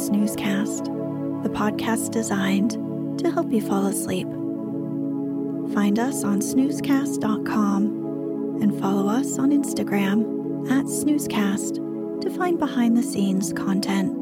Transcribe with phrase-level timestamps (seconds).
[0.00, 0.84] Snoozecast,
[1.42, 2.70] the podcast designed
[3.18, 4.26] to help you fall asleep.
[5.74, 7.84] Find us on snoozecast.com
[8.62, 14.16] and follow us on Instagram at snoozecast to find behind the scenes content.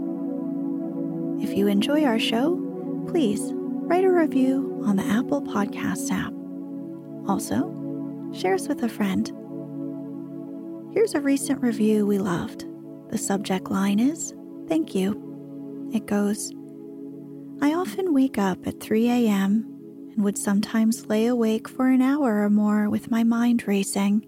[1.41, 2.57] If you enjoy our show,
[3.09, 6.33] please write a review on the Apple Podcasts app.
[7.29, 7.73] Also,
[8.33, 9.33] share us with a friend.
[10.93, 12.67] Here's a recent review we loved.
[13.11, 14.35] The subject line is
[14.69, 15.28] Thank you.
[15.93, 16.53] It goes
[17.61, 19.65] I often wake up at 3 a.m.
[20.13, 24.25] and would sometimes lay awake for an hour or more with my mind racing.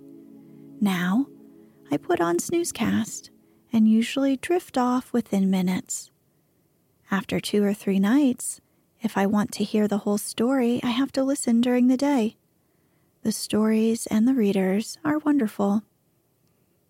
[0.81, 1.27] Now,
[1.91, 3.31] I put on Snoozecast
[3.73, 6.11] and usually drift off within minutes.
[7.11, 8.61] After two or three nights,
[9.01, 12.37] if I want to hear the whole story, I have to listen during the day.
[13.23, 15.83] The stories and the readers are wonderful.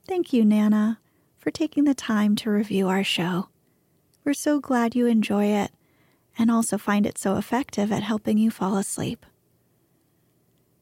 [0.06, 1.00] Thank you, Nana,
[1.38, 3.48] for taking the time to review our show.
[4.24, 5.72] We're so glad you enjoy it
[6.38, 9.24] and also find it so effective at helping you fall asleep.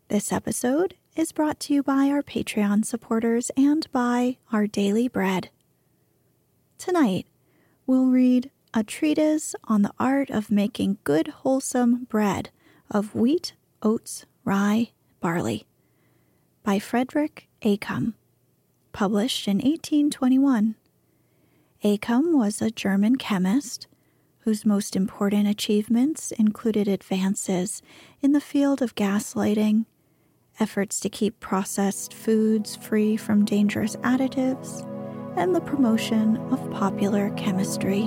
[0.09, 5.51] This episode is brought to you by our Patreon supporters and by our Daily Bread.
[6.79, 7.27] Tonight,
[7.87, 12.51] we'll read a treatise on the art of making good, wholesome bread
[12.91, 15.67] of wheat, oats, rye, barley
[16.63, 18.15] by Frederick Accum
[18.93, 20.75] published in 1821.
[21.85, 23.87] Accum was a German chemist
[24.41, 27.83] whose most important achievements included advances
[28.21, 29.85] in the field of gaslighting,
[30.59, 34.85] efforts to keep processed foods free from dangerous additives,
[35.37, 38.07] and the promotion of popular chemistry.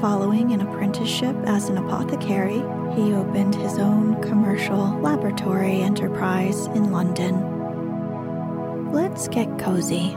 [0.00, 2.62] Following an apprenticeship as an apothecary,
[2.94, 7.34] he opened his own commercial laboratory enterprise in London.
[8.92, 10.16] Let's get cozy.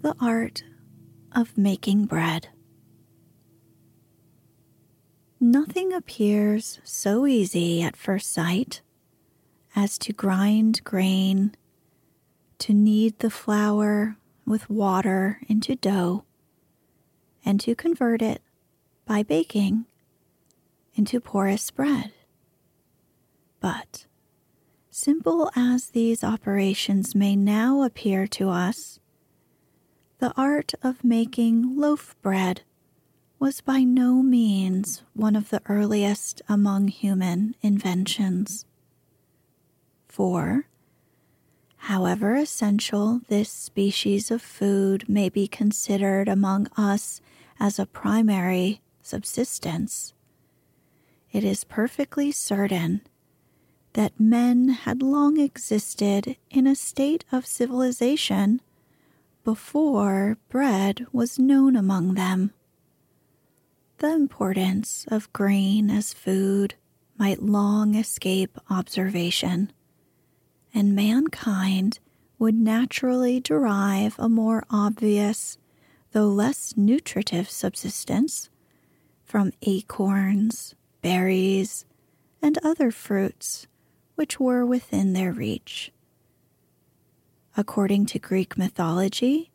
[0.00, 0.62] The art
[1.32, 2.50] of making bread.
[5.40, 8.80] Nothing appears so easy at first sight
[9.74, 11.54] as to grind grain,
[12.58, 14.16] to knead the flour
[14.46, 16.24] with water into dough,
[17.44, 18.40] and to convert it
[19.04, 19.86] by baking
[20.94, 22.12] into porous bread.
[23.58, 24.06] But,
[24.90, 29.00] simple as these operations may now appear to us,
[30.18, 32.62] the art of making loaf bread
[33.38, 38.66] was by no means one of the earliest among human inventions.
[40.08, 40.66] For,
[41.76, 47.20] however essential this species of food may be considered among us
[47.60, 50.14] as a primary subsistence,
[51.30, 53.02] it is perfectly certain
[53.92, 58.60] that men had long existed in a state of civilization
[59.48, 62.52] before bread was known among them.
[63.96, 66.74] The importance of grain as food
[67.16, 69.72] might long escape observation,
[70.74, 71.98] and mankind
[72.38, 75.56] would naturally derive a more obvious,
[76.12, 78.50] though less nutritive subsistence
[79.24, 81.86] from acorns, berries,
[82.42, 83.66] and other fruits
[84.14, 85.90] which were within their reach.
[87.58, 89.50] According to Greek mythology,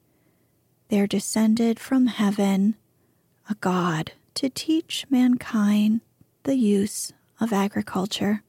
[0.90, 2.76] there descended from heaven
[3.50, 6.02] a god to teach mankind
[6.44, 8.44] the use of agriculture.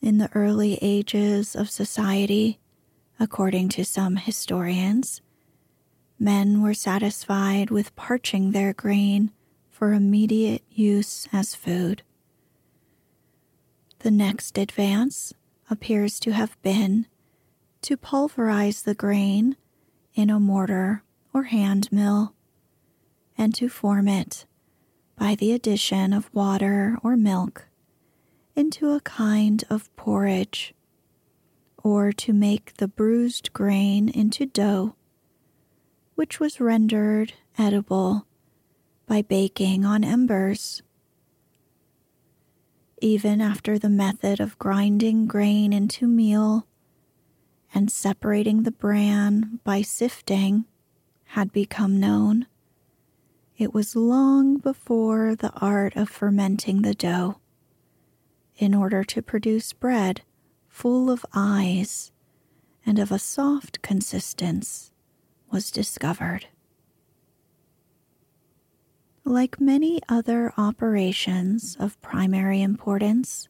[0.00, 2.58] In the early ages of society,
[3.18, 5.20] according to some historians,
[6.18, 9.30] men were satisfied with parching their grain
[9.68, 12.02] for immediate use as food.
[13.98, 15.34] The next advance
[15.70, 17.06] appears to have been
[17.82, 19.56] to pulverize the grain
[20.14, 21.02] in a mortar
[21.32, 22.34] or hand mill
[23.38, 24.44] and to form it
[25.16, 27.68] by the addition of water or milk
[28.56, 30.74] into a kind of porridge,
[31.82, 34.94] or to make the bruised grain into dough,
[36.14, 38.26] which was rendered edible
[39.06, 40.82] by baking on embers.
[43.02, 46.66] Even after the method of grinding grain into meal
[47.72, 50.66] and separating the bran by sifting
[51.28, 52.46] had become known,
[53.56, 57.40] it was long before the art of fermenting the dough
[58.58, 60.20] in order to produce bread
[60.68, 62.12] full of eyes
[62.84, 64.92] and of a soft consistence
[65.50, 66.48] was discovered.
[69.30, 73.48] Like many other operations of primary importance,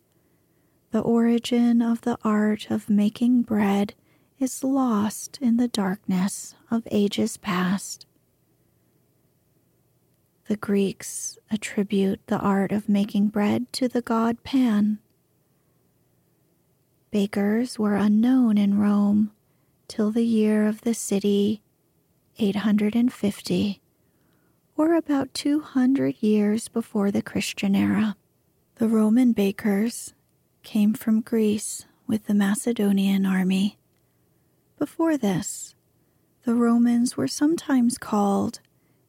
[0.91, 3.95] the origin of the art of making bread
[4.39, 8.05] is lost in the darkness of ages past.
[10.49, 14.99] The Greeks attribute the art of making bread to the god Pan.
[17.11, 19.33] Bakers were unknown in Rome
[19.89, 21.63] till the year of the city
[22.39, 23.81] 850,
[24.81, 28.17] or about 200 years before the Christian era.
[28.77, 30.15] The Roman bakers
[30.63, 33.77] came from Greece with the Macedonian army.
[34.79, 35.75] Before this,
[36.47, 38.61] the Romans were sometimes called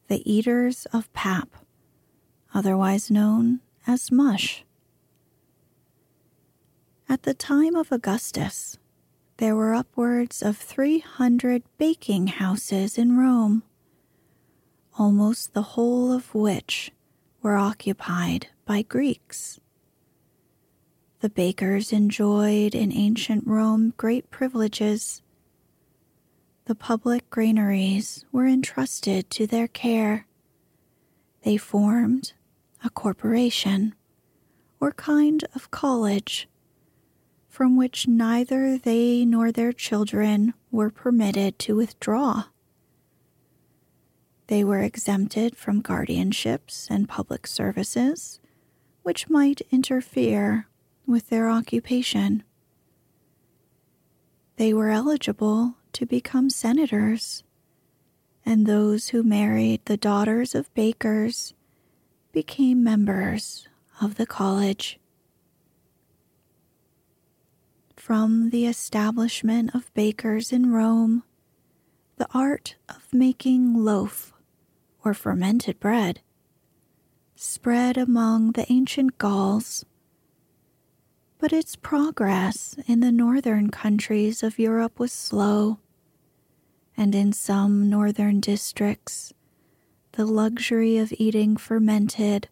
[0.10, 1.48] the Eaters of Pap,
[2.54, 4.66] otherwise known as mush.
[7.08, 8.78] At the time of Augustus,
[9.38, 13.64] there were upwards of 300 baking houses in Rome,
[14.98, 16.92] almost the whole of which
[17.42, 19.60] were occupied by Greeks.
[21.20, 25.22] The bakers enjoyed in ancient Rome great privileges
[26.66, 30.28] the public granaries were entrusted to their care.
[31.44, 32.34] They formed
[32.84, 33.96] a corporation
[34.80, 36.48] or kind of college
[37.50, 42.46] from which neither they nor their children were permitted to withdraw.
[44.52, 48.42] They were exempted from guardianships and public services,
[49.02, 50.68] which might interfere
[51.08, 52.44] with their occupation.
[54.58, 57.46] They were eligible to become senators,
[58.46, 61.54] and those who married the daughters of bakers
[62.34, 63.70] became members
[64.02, 65.00] of the college.
[67.96, 71.24] From the establishment of bakers in Rome,
[72.18, 74.34] the art of making loaf
[75.04, 76.22] or fermented bread
[77.36, 79.86] spread among the ancient Gauls
[81.42, 85.80] but its progress in the northern countries of Europe was slow,
[86.96, 89.34] and in some northern districts,
[90.12, 92.48] the luxury of eating fermented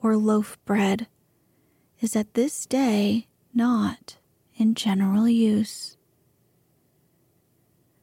[0.00, 1.08] or loaf bread
[2.00, 4.18] is at this day not
[4.56, 5.96] in general use.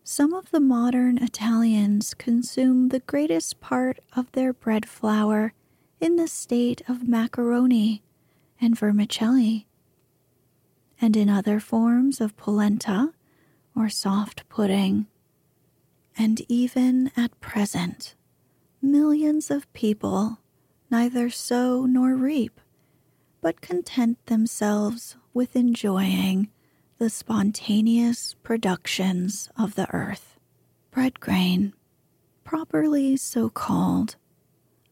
[0.07, 5.55] Some of the modern Italians consume the greatest part of their bread flour
[6.00, 8.03] in the state of macaroni
[8.62, 9.65] and vermicelli
[11.01, 13.13] and in other forms of polenta
[13.75, 15.07] or soft pudding.
[16.15, 18.13] And even at present,
[18.83, 20.38] millions of people
[20.91, 22.62] neither sow nor reap,
[23.41, 26.51] but content themselves with enjoying
[26.97, 30.37] the spontaneous productions of the earth.
[30.91, 31.73] Bread grain,
[32.45, 34.15] properly so called,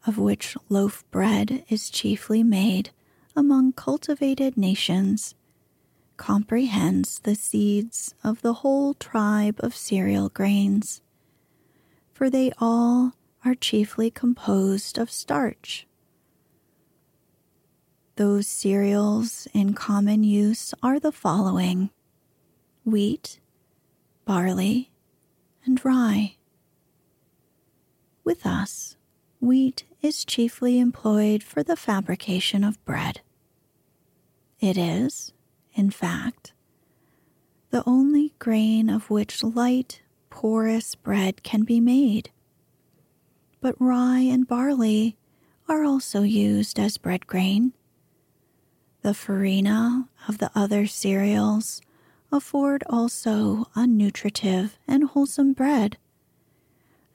[0.06, 2.90] of which loaf bread is chiefly made
[3.38, 5.34] among cultivated nations,
[6.18, 11.02] comprehends the seeds of the whole tribe of cereal grains,
[12.12, 13.14] for they all
[13.46, 15.88] are chiefly composed of starch.
[18.16, 21.90] Those cereals in common use are the following
[22.86, 23.40] wheat,
[24.24, 24.92] barley,
[25.66, 26.36] and rye.
[28.24, 28.98] With us,
[29.40, 33.22] wheat is chiefly employed for the fabrication of bread.
[34.60, 35.34] It is,
[35.74, 36.54] in fact,
[37.72, 42.30] the only grain of which light, porous bread can be made.
[43.60, 45.18] But rye and barley
[45.68, 47.74] are also used as bread grain.
[49.04, 51.82] The farina of the other cereals
[52.32, 55.98] afford also a nutritive and wholesome bread,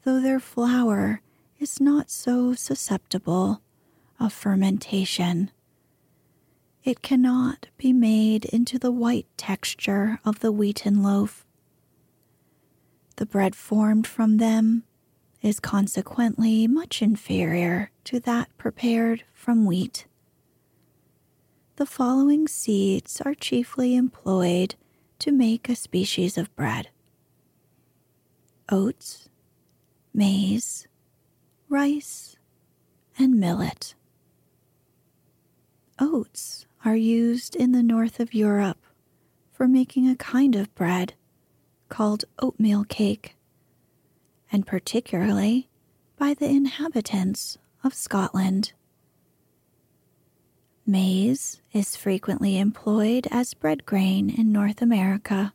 [0.03, 1.23] though their flour
[1.59, 3.63] is not so susceptible
[4.21, 5.51] of fermentation.
[6.85, 11.47] It cannot be made into the white texture of the wheaten loaf.
[13.17, 14.85] The bread formed from them
[15.41, 20.05] is consequently much inferior to that prepared from wheat.
[21.79, 24.75] The following seeds are chiefly employed
[25.21, 26.89] to make a species of bread
[28.69, 29.29] oats,
[30.13, 30.89] maize,
[31.69, 32.37] rice,
[33.17, 33.95] and millet.
[36.01, 38.85] Oats are used in the north of Europe
[39.53, 41.15] for making a kind of bread
[41.89, 43.37] called oatmeal cake,
[44.51, 45.69] and particularly
[46.17, 48.73] by the inhabitants of Scotland.
[50.89, 55.53] Maize is frequently employed as bread grain in North America.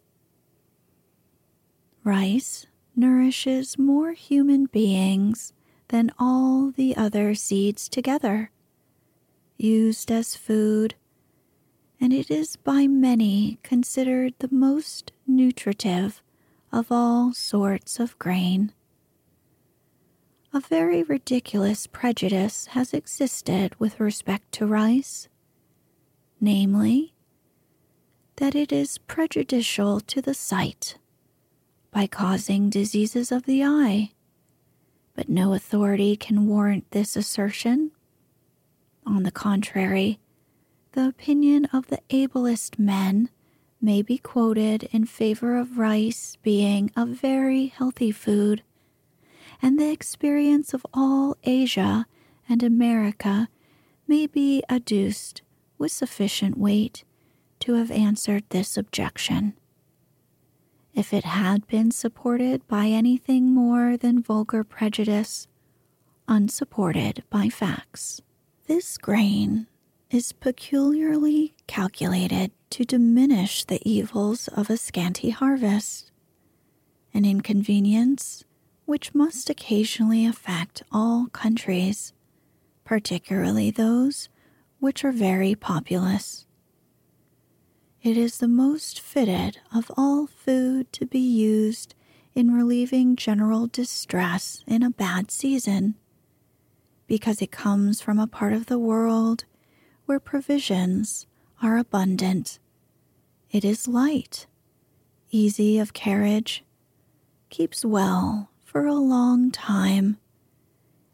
[2.03, 5.51] Rice nourishes more human beings
[5.87, 8.51] than all the other seeds together,
[9.57, 10.93] used as food,
[11.99, 16.21] and it is by many considered the most nutritive
[16.71, 18.71] of all sorts of grain.
[20.53, 25.27] A very ridiculous prejudice has existed with respect to rice,
[26.39, 27.13] namely,
[28.35, 30.97] that it is prejudicial to the sight
[31.91, 34.11] by causing diseases of the eye
[35.15, 37.91] but no authority can warrant this assertion.
[39.05, 40.19] On the contrary,
[40.93, 43.29] the opinion of the ablest men
[43.81, 48.63] may be quoted in favor of rice being a very healthy food,
[49.63, 52.05] and the experience of all Asia
[52.49, 53.47] and America
[54.05, 55.41] may be adduced
[55.77, 57.05] with sufficient weight
[57.59, 59.53] to have answered this objection
[60.93, 65.47] if it had been supported by anything more than vulgar prejudice,
[66.27, 68.21] unsupported by facts.
[68.67, 69.65] This grain
[70.11, 76.11] is peculiarly calculated to diminish the evils of a scanty harvest,
[77.11, 78.43] an inconvenience
[78.85, 82.13] which must occasionally affect all countries,
[82.83, 84.29] particularly those
[84.79, 86.45] which are very populous.
[88.01, 91.95] It is the most fitted of all food to be used
[92.35, 95.95] in relieving general distress in a bad season,
[97.07, 99.45] because it comes from a part of the world
[100.05, 101.27] where provisions
[101.61, 102.59] are abundant.
[103.51, 104.47] It is light,
[105.31, 106.65] easy of carriage,
[107.49, 110.17] keeps well for a long time,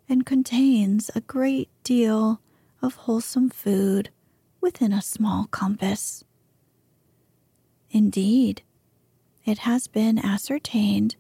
[0.07, 2.39] and contains a great deal
[2.81, 4.09] of wholesome food
[4.61, 6.23] within a small compass.
[7.91, 8.61] Indeed,
[9.43, 11.17] it has been ascertained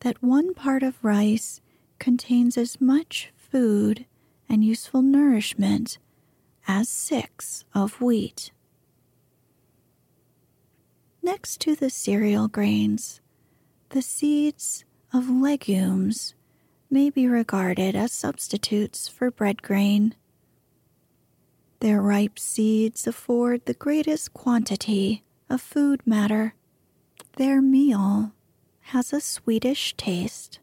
[0.00, 1.60] that one part of rice
[1.98, 4.06] contains as much food
[4.48, 5.98] and useful nourishment
[6.66, 8.50] as six of wheat.
[11.22, 13.20] Next to the cereal grains,
[13.90, 16.34] the seeds of legumes
[16.90, 20.14] may be regarded as substitutes for bread grain.
[21.80, 26.54] Their ripe seeds afford the greatest quantity of food matter.
[27.36, 28.32] Their meal
[28.86, 30.60] has a sweetish taste,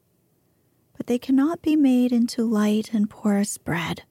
[0.96, 4.03] but they cannot be made into light and porous bread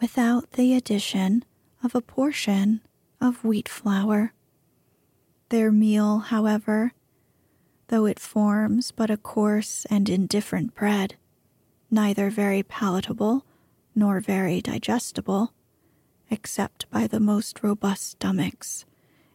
[0.00, 1.44] without the addition
[1.82, 2.80] of a portion
[3.20, 4.32] of wheat flour.
[5.48, 6.92] Their meal, however,
[7.88, 11.16] though it forms but a coarse and indifferent bread,
[11.90, 13.44] neither very palatable
[13.94, 15.52] nor very digestible,
[16.30, 18.84] except by the most robust stomachs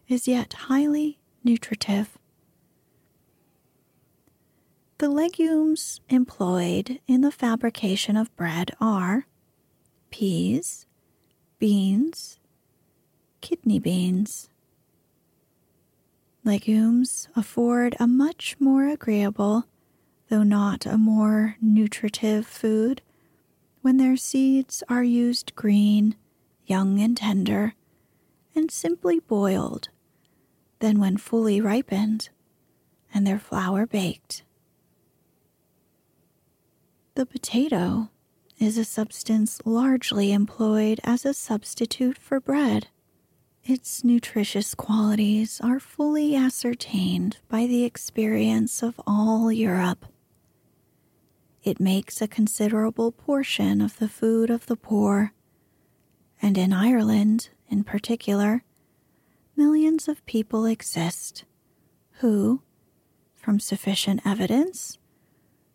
[0.08, 2.18] is yet highly nutritive.
[4.98, 9.26] The legumes employed in the fabrication of bread are
[10.10, 10.86] peas,
[11.58, 12.38] beans,
[13.40, 14.48] kidney beans.
[16.44, 19.64] Legumes afford a much more agreeable,
[20.28, 23.00] though not a more nutritive food,
[23.80, 26.16] when their seeds are used green,
[26.66, 27.74] young and tender,
[28.56, 29.88] and simply boiled,
[30.80, 32.28] than when fully ripened
[33.14, 34.42] and their flour baked.
[37.14, 38.08] The potato
[38.58, 42.88] is a substance largely employed as a substitute for bread.
[43.64, 50.06] Its nutritious qualities are fully ascertained by the experience of all Europe.
[51.62, 55.32] It makes a considerable portion of the food of the poor,
[56.40, 58.64] and in Ireland, in particular,
[59.54, 61.44] millions of people exist
[62.14, 62.62] who,
[63.36, 64.98] from sufficient evidence,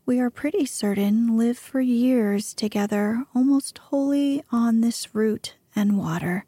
[0.05, 6.46] we are pretty certain live for years together almost wholly on this root and water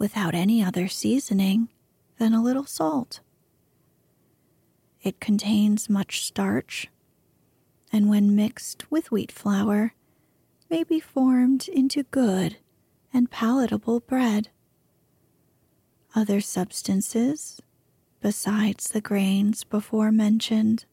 [0.00, 1.68] without any other seasoning
[2.18, 3.20] than a little salt.
[5.02, 6.88] It contains much starch,
[7.92, 9.94] and when mixed with wheat flour,
[10.70, 12.56] may be formed into good
[13.12, 14.48] and palatable bread.
[16.14, 17.60] Other substances,
[18.22, 20.86] besides the grains before mentioned,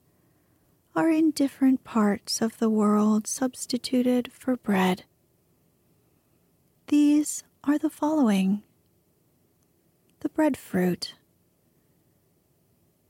[0.96, 5.06] are in different parts of the world substituted for bread.
[6.88, 8.64] These are the following
[10.20, 11.14] the breadfruit.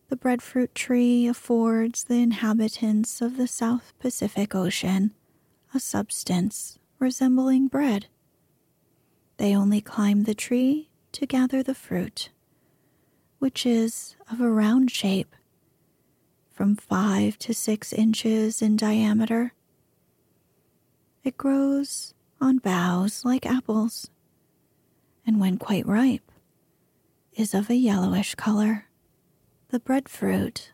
[0.09, 5.13] The breadfruit tree affords the inhabitants of the South Pacific Ocean
[5.73, 8.07] a substance resembling bread.
[9.37, 12.29] They only climb the tree to gather the fruit,
[13.39, 15.35] which is of a round shape,
[16.49, 19.53] from five to six inches in diameter.
[21.23, 24.09] It grows on boughs like apples,
[25.25, 26.26] and when quite ripe,
[27.37, 28.85] is of a yellowish color.
[29.69, 30.71] The breadfruit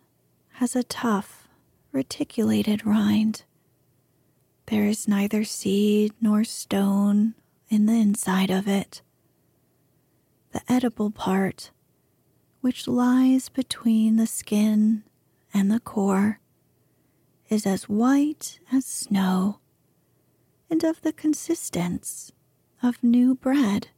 [0.54, 1.50] has a tough,
[1.92, 3.44] reticulated rind.
[4.68, 7.36] There is neither seed nor stone
[7.68, 9.02] in the inside of it.
[10.54, 11.72] The edible part,
[12.62, 15.04] which lies between the skin
[15.54, 16.40] and the core,
[17.50, 19.60] is as white as snow
[20.70, 22.32] and of the consistence
[22.82, 23.90] of new bread.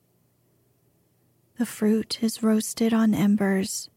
[1.58, 3.90] The fruit is roasted on embers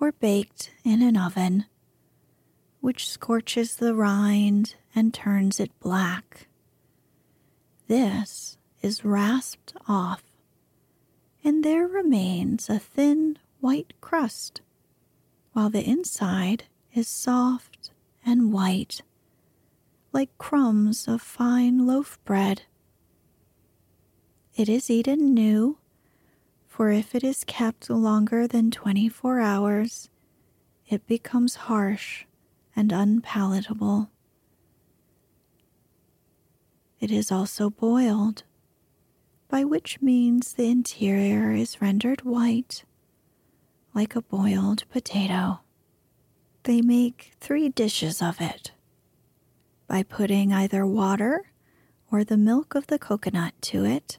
[0.00, 1.66] or baked in an oven,
[2.80, 6.48] which scorches the rind and turns it black.
[7.86, 10.24] This is rasped off,
[11.44, 14.60] and there remains a thin white crust,
[15.52, 17.92] while the inside is soft
[18.26, 19.02] and white,
[20.12, 22.62] like crumbs of fine loaf bread.
[24.56, 25.78] It is eaten new
[26.80, 30.08] for if it is kept longer than 24 hours,
[30.88, 32.24] it becomes harsh
[32.74, 34.08] and unpalatable.
[36.98, 38.44] It is also boiled,
[39.46, 42.84] by which means the interior is rendered white,
[43.94, 45.60] like a boiled potato.
[46.62, 48.72] They make three dishes of it
[49.86, 51.52] by putting either water
[52.10, 54.16] or the milk of the coconut to it,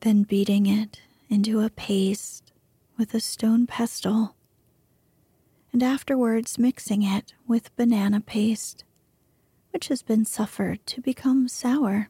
[0.00, 2.52] then beating it into a paste
[2.96, 4.34] with a stone pestle,
[5.72, 8.84] and afterwards mixing it with banana paste,
[9.70, 12.08] which has been suffered to become sour.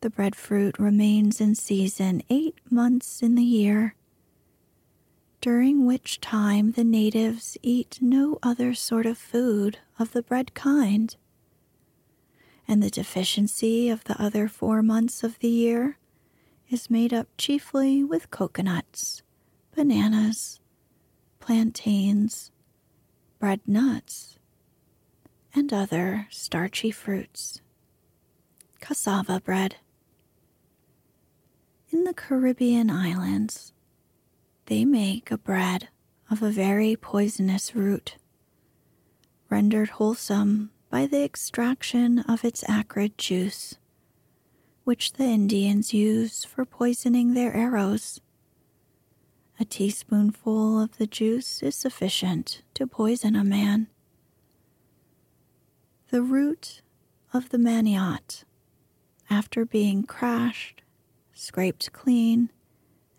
[0.00, 3.94] The breadfruit remains in season eight months in the year,
[5.40, 11.14] during which time the natives eat no other sort of food of the bread kind,
[12.66, 15.98] and the deficiency of the other four months of the year
[16.72, 19.22] is made up chiefly with coconuts,
[19.74, 20.58] bananas,
[21.38, 22.50] plantains,
[23.38, 24.38] bread nuts,
[25.54, 27.60] and other starchy fruits.
[28.80, 29.76] Cassava bread.
[31.90, 33.74] In the Caribbean islands,
[34.66, 35.88] they make a bread
[36.30, 38.16] of a very poisonous root,
[39.50, 43.76] rendered wholesome by the extraction of its acrid juice
[44.84, 48.20] which the Indians use for poisoning their arrows.
[49.60, 53.86] A teaspoonful of the juice is sufficient to poison a man.
[56.10, 56.82] The root
[57.32, 58.44] of the maniote,
[59.30, 60.82] after being crushed,
[61.32, 62.50] scraped clean,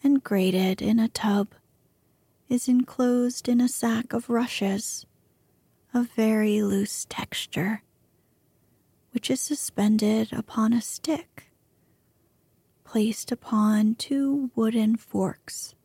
[0.03, 1.49] and grated in a tub,
[2.49, 5.05] is enclosed in a sack of rushes
[5.93, 7.83] of very loose texture
[9.13, 11.45] which is suspended upon a stick
[12.83, 15.75] placed upon two wooden forks.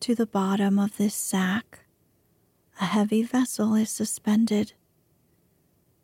[0.00, 1.80] To the bottom of this sack,
[2.80, 4.74] a heavy vessel is suspended,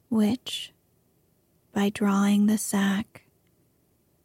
[0.08, 0.72] which,
[1.72, 3.26] by drawing the sack,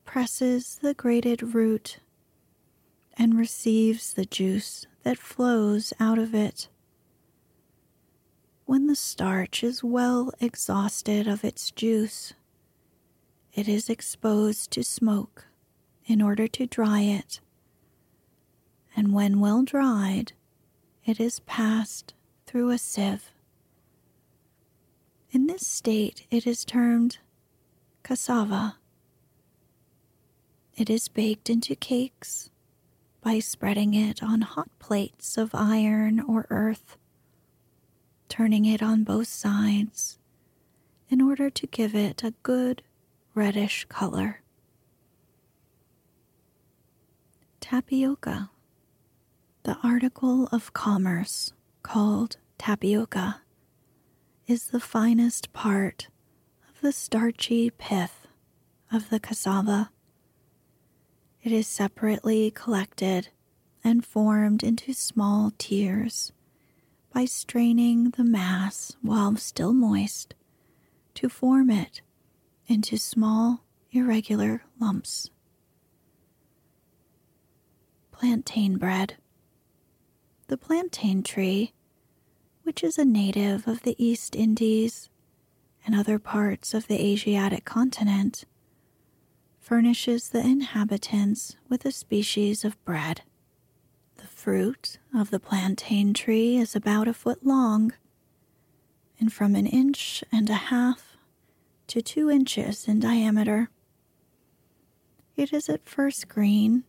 [0.06, 2.00] presses the grated root
[3.16, 6.68] and receives the juice that flows out of it.
[8.66, 12.34] When the starch is well exhausted of its juice,
[13.54, 15.46] it is exposed to smoke
[16.06, 17.40] in order to dry it,
[18.96, 20.34] and when well dried,
[21.06, 22.14] it is passed
[22.46, 23.32] through a sieve.
[25.32, 27.20] In this state, it is termed
[28.04, 28.78] cassava.
[30.76, 32.50] It is baked into cakes
[33.22, 36.98] by spreading it on hot plates of iron or earth
[38.30, 40.18] turning it on both sides
[41.10, 42.82] in order to give it a good
[43.40, 44.42] reddish color.
[47.62, 48.50] Tapioca.
[49.64, 53.40] The article of commerce called tapioca
[54.46, 56.10] is the finest part
[56.68, 58.28] of the starchy pith
[58.92, 59.90] of the cassava.
[61.42, 63.30] It is separately collected
[63.86, 66.34] and formed into small tears
[67.14, 70.36] by straining the mass while still moist
[71.14, 72.02] to form it
[72.70, 75.32] into small, irregular lumps.
[78.12, 79.16] Plantain bread.
[80.48, 81.74] The plantain tree,
[82.64, 85.10] which is a native of the East Indies
[85.86, 88.46] and other parts of the Asiatic continent,
[89.60, 93.22] furnishes the inhabitants with a species of bread
[94.18, 97.94] The fruit of the plantain tree is about a foot long
[99.20, 101.09] and from an inch and a half
[101.90, 103.70] to two inches in diameter.
[105.36, 106.84] It is at first green,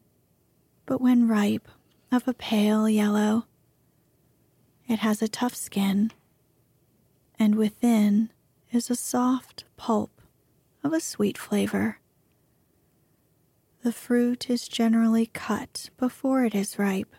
[0.86, 1.68] but when ripe,
[2.12, 3.46] of a pale yellow.
[4.88, 6.10] It has a tough skin,
[7.38, 8.30] and within
[8.72, 10.22] is a soft pulp
[10.82, 11.98] of a sweet flavor.
[13.82, 17.14] The fruit is generally cut before it is ripe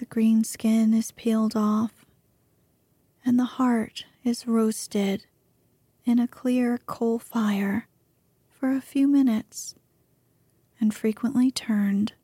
[0.00, 2.06] the green skin is peeled off,
[3.22, 5.26] and the heart is roasted
[6.10, 7.86] in a clear coal fire
[8.50, 9.76] for a few minutes
[10.80, 12.14] and frequently turned.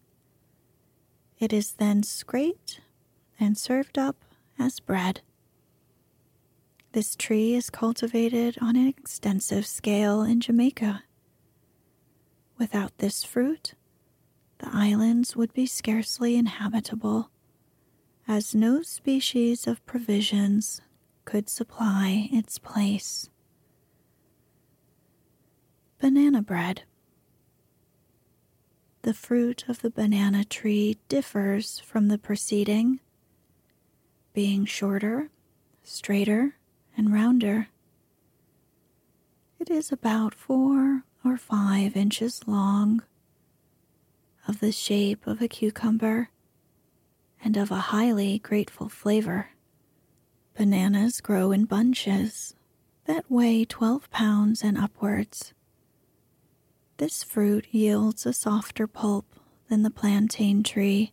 [1.39, 2.81] It is then scraped
[3.39, 4.17] and served up
[4.59, 5.21] as bread.
[6.91, 11.05] This tree is cultivated on an extensive scale in Jamaica.
[12.59, 13.75] Without this fruit,
[14.59, 17.31] the islands would be scarcely inhabitable
[18.27, 20.81] as no species of provisions
[21.25, 23.31] could supply its place.
[25.99, 26.83] Banana bread.
[29.01, 33.01] The fruit of the banana tree differs from the preceding,
[34.35, 35.31] being shorter,
[35.83, 36.57] straighter,
[36.99, 37.69] and rounder.
[39.59, 43.03] It is about four or five inches long,
[44.47, 46.29] of the shape of a cucumber
[47.43, 49.51] and of a highly grateful flavor.
[50.55, 52.55] Bananas grow in bunches
[53.07, 55.55] that weigh 12 pounds and upwards.
[56.99, 59.27] This fruit yields a softer pulp
[59.69, 61.13] than the plantain tree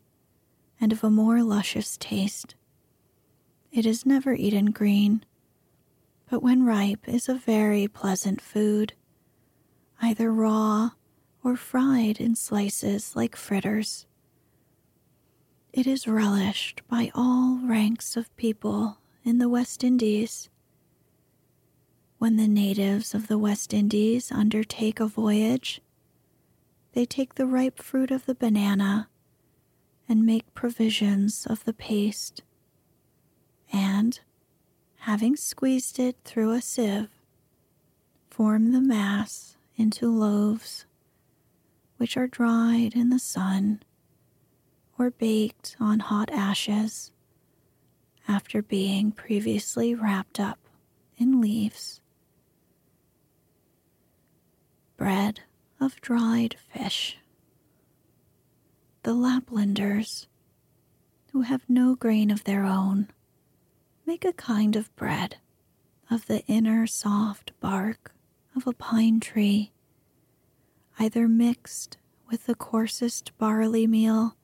[0.79, 2.55] and of a more luscious taste.
[3.71, 5.25] It is never eaten green,
[6.29, 8.93] but when ripe is a very pleasant food,
[10.01, 10.91] either raw
[11.43, 14.05] or fried in slices like fritters.
[15.73, 20.49] It is relished by all ranks of people in the West Indies.
[22.23, 25.81] When the natives of the West Indies undertake a voyage,
[26.93, 29.09] they take the ripe fruit of the banana
[30.07, 32.41] and make provisions of the paste,
[33.73, 34.21] and,
[34.99, 37.09] having squeezed it through a sieve,
[38.29, 40.85] form the mass into loaves,
[41.97, 43.83] which are dried in the sun
[44.97, 47.11] or baked on hot ashes
[48.29, 50.59] after being previously wrapped up
[51.17, 51.99] in leaves.
[55.03, 55.41] Bread
[55.81, 57.17] of dried fish.
[59.01, 60.27] The Laplanders,
[61.33, 63.09] who have no grain of their own,
[64.05, 65.39] make a kind of bread
[66.09, 68.13] of the inner soft bark
[68.55, 69.73] of a pine tree,
[70.97, 71.97] either mixed
[72.31, 74.37] with the coarsest barley meal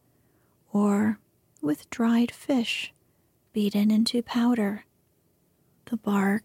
[0.73, 1.19] or
[1.61, 2.93] with dried fish
[3.53, 4.83] beaten into powder.
[5.85, 6.43] The bark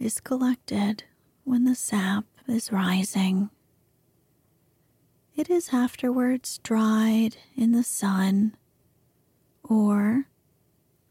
[0.00, 1.04] is collected
[1.44, 3.50] when the sap is rising.
[5.34, 8.54] It is afterwards dried in the sun
[9.62, 10.26] or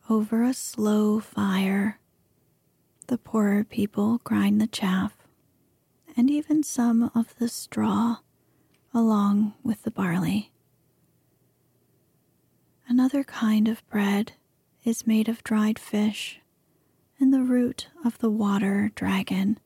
[0.09, 1.99] over a slow fire.
[3.07, 5.17] The poorer people grind the chaff
[6.15, 8.17] and even some of the straw
[8.93, 10.51] along with the barley.
[12.87, 14.33] Another kind of bread
[14.83, 16.41] is made of dried fish
[17.19, 19.59] and the root of the water dragon.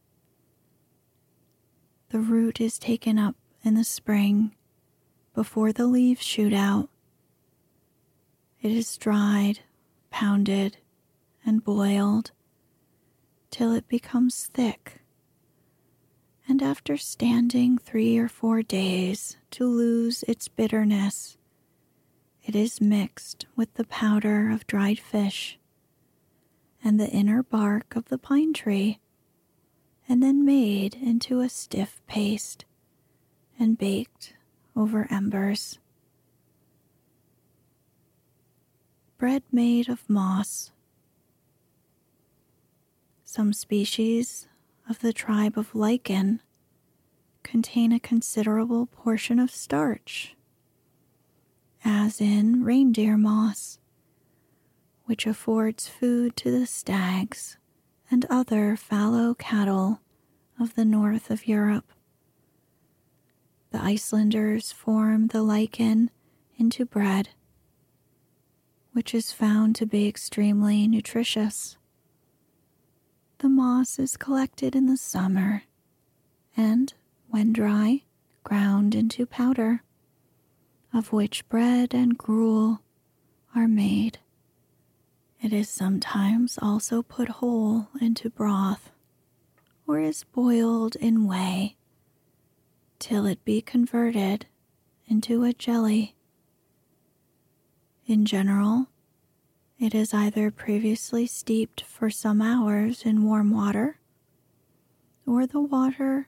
[2.15, 4.56] The root is taken up in the spring
[5.34, 6.88] before the leaves shoot out.
[8.62, 9.60] It is dried,
[10.12, 10.78] pounded,
[11.45, 12.32] and boiled
[13.51, 15.01] till it becomes thick.
[16.47, 21.38] And after standing three or four days to lose its bitterness,
[22.45, 25.60] it is mixed with the powder of dried fish
[26.82, 29.01] and the inner bark of the pine tree,
[30.07, 32.65] and then made into a stiff paste
[33.59, 34.33] and baked
[34.75, 35.79] over embers.
[39.17, 40.71] Bread made of moss.
[43.23, 44.47] Some species
[44.89, 46.41] of the tribe of lichen
[47.43, 50.35] contain a considerable portion of starch,
[51.83, 53.79] as in reindeer moss,
[55.05, 57.57] which affords food to the stags
[58.09, 59.99] and other fallow cattle
[60.59, 61.91] of the north of Europe.
[63.71, 66.11] The Icelanders form the lichen
[66.57, 67.29] into bread,
[68.93, 71.77] which is found to be extremely nutritious.
[73.39, 75.63] The moss is collected in the summer
[76.55, 76.93] and,
[77.27, 78.03] when dry,
[78.43, 79.83] ground into powder,
[80.93, 82.79] of which bread and gruel
[83.53, 84.19] are made.
[85.45, 88.89] It is sometimes also put whole into broth
[89.86, 91.75] or is boiled in whey
[92.97, 94.47] till it be converted
[95.05, 96.15] into a jelly.
[98.08, 98.88] In general,
[99.77, 103.99] it is either previously steeped for some hours in warm water,
[105.27, 106.27] or the water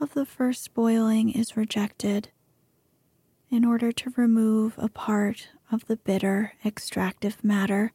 [0.00, 2.30] of the first boiling is rejected
[3.50, 7.92] in order to remove a part of the bitter extractive matter,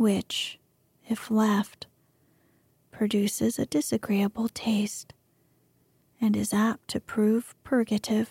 [0.00, 0.58] which,
[1.10, 1.86] if left,
[2.90, 5.12] produces a disagreeable taste
[6.18, 8.30] and is apt to prove purgative.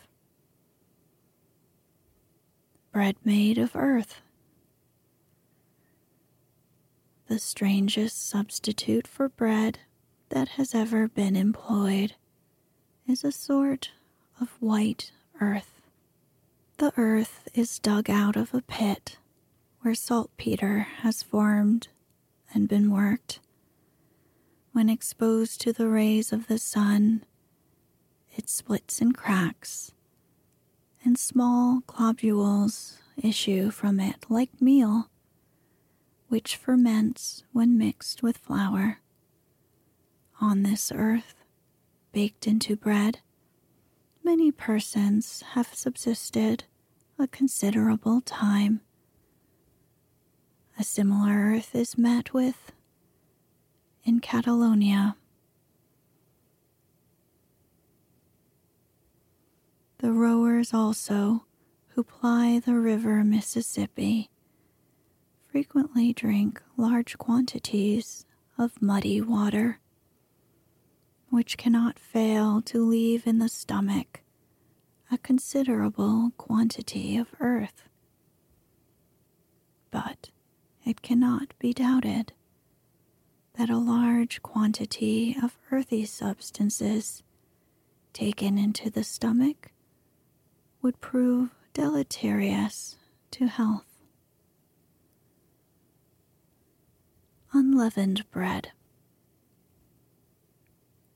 [2.91, 4.19] Bread made of earth.
[7.27, 9.77] The strangest substitute for bread
[10.29, 12.15] that has ever been employed
[13.07, 13.91] is a sort
[14.41, 15.83] of white earth.
[16.79, 19.17] The earth is dug out of a pit
[19.81, 21.87] where saltpeter has formed
[22.53, 23.39] and been worked.
[24.71, 27.23] When exposed to the rays of the sun,
[28.35, 29.91] it splits and cracks,
[31.03, 35.09] and small globules issue from it like meal,
[36.27, 38.99] which ferments when mixed with flour.
[40.41, 41.35] On this earth,
[42.11, 43.19] baked into bread,
[44.23, 46.65] many persons have subsisted
[47.17, 48.81] a considerable time.
[50.79, 52.71] A similar earth is met with
[54.05, 55.17] in Catalonia.
[59.97, 61.43] The rowers also,
[61.89, 64.29] who ply the river Mississippi,
[65.51, 68.25] frequently drink large quantities
[68.57, 69.81] of muddy water,
[71.29, 74.21] which cannot fail to leave in the stomach
[75.11, 77.83] a considerable quantity of earth.
[79.91, 80.29] But
[80.85, 82.33] it cannot be doubted
[83.53, 87.23] that a large quantity of earthy substances
[88.13, 89.71] taken into the stomach
[90.81, 92.97] would prove deleterious
[93.31, 93.85] to health.
[97.51, 98.71] Unleavened bread.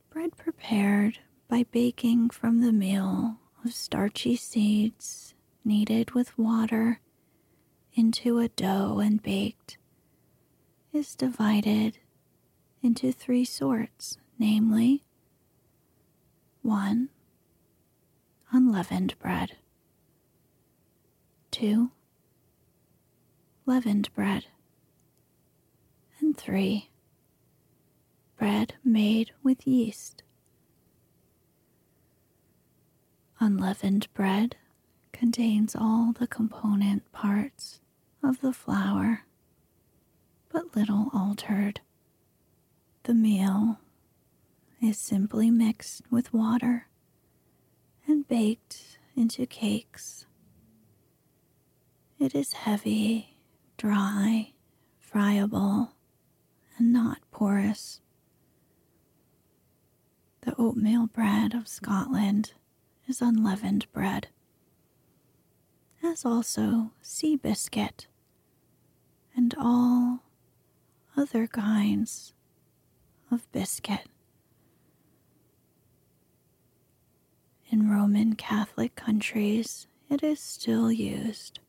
[0.10, 7.00] Bread prepared by baking from the meal of starchy seeds kneaded with water
[7.96, 9.78] into a dough and baked
[10.92, 11.98] is divided
[12.82, 15.04] into three sorts, namely
[16.62, 17.10] 1
[18.52, 19.54] unleavened bread.
[21.52, 21.92] 2.
[23.66, 24.46] Leavened bread.
[26.20, 26.90] And 3.
[28.38, 30.24] Bread made with yeast.
[33.40, 34.56] Unleavened bread
[35.12, 37.80] contains all the component parts
[38.24, 39.26] of the flour,
[40.50, 41.82] but little altered.
[43.04, 43.80] The meal
[44.82, 46.88] is simply mixed with water
[48.08, 50.26] and baked into cakes.
[52.20, 53.38] It is heavy,
[53.78, 54.54] dry,
[55.00, 55.92] friable,
[56.78, 58.00] and not porous.
[60.42, 62.54] The oatmeal bread of Scotland
[63.08, 64.28] is unleavened bread,
[66.02, 68.08] as also sea biscuit
[69.36, 70.24] and all
[71.18, 72.34] other kinds
[73.32, 74.08] of biscuit.
[77.70, 81.60] In Roman Catholic countries, it is still used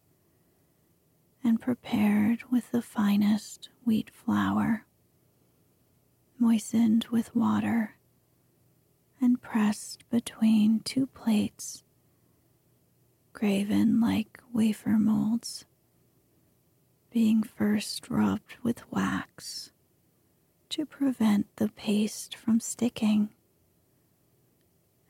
[1.43, 4.87] and prepared with the finest wheat flour,
[6.39, 7.97] moistened with water,
[9.21, 11.85] and pressed between two plates,
[13.33, 15.65] graven like wafer molds,
[17.15, 19.71] being first rubbed with wax
[20.69, 23.29] to prevent the paste from sticking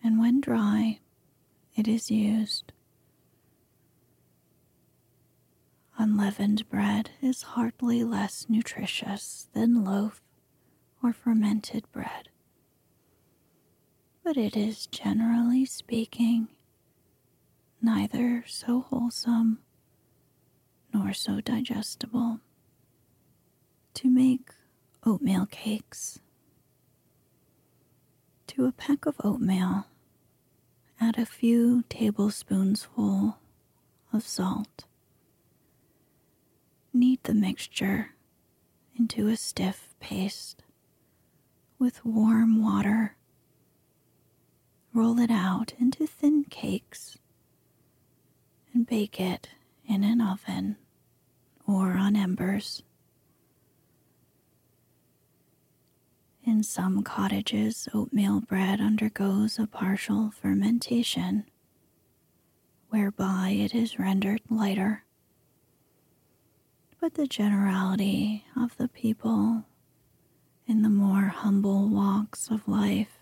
[0.03, 1.01] and when dry,
[1.75, 2.75] it is used.
[5.97, 10.21] Unleavened bread is hardly less nutritious than loaf
[11.03, 12.29] or fermented bread,
[14.23, 16.49] but it is generally speaking
[17.81, 19.59] neither so wholesome
[20.95, 22.39] nor so digestible.
[23.95, 24.51] To make
[25.05, 26.21] oatmeal cakes,
[28.47, 29.87] to a peck of oatmeal,
[31.01, 33.35] add a few tablespoonsful
[34.13, 34.85] of salt.
[36.93, 38.11] Knead the mixture
[38.97, 40.63] into a stiff paste
[41.79, 43.17] with warm water.
[44.93, 47.19] Roll it out into thin cakes
[48.73, 49.49] and bake it
[49.87, 50.77] in an oven
[51.66, 52.83] or on embers.
[56.44, 61.46] In some cottages, oatmeal bread undergoes a partial fermentation,
[62.90, 65.05] whereby it is rendered lighter.
[67.00, 69.64] But the generality of the people
[70.66, 73.18] in the more humble walks of life,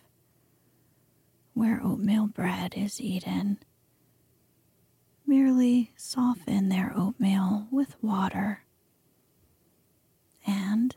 [1.55, 3.59] where oatmeal bread is eaten,
[5.97, 8.65] soften their oatmeal with water
[10.47, 10.97] and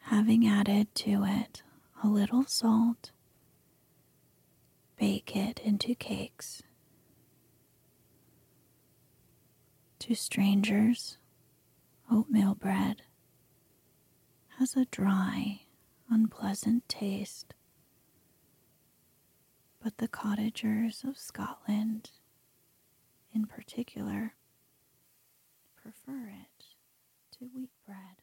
[0.00, 1.62] having added to it
[2.02, 3.10] a little salt,
[4.98, 6.62] bake it into cakes.
[10.00, 11.18] To strangers,
[12.10, 13.02] oatmeal bread
[14.58, 15.62] has a dry,
[16.10, 17.54] unpleasant taste,
[19.82, 22.10] but the cottagers of Scotland,
[23.34, 24.34] in particular,
[25.76, 26.64] prefer it
[27.38, 28.21] to wheat bread.